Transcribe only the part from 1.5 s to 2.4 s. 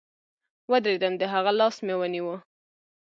لاس مې ونيو.